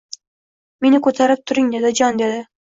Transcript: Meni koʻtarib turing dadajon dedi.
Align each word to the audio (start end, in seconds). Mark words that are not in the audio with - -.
Meni 0.85 1.01
koʻtarib 1.09 1.45
turing 1.53 1.69
dadajon 1.77 2.19
dedi. 2.25 2.43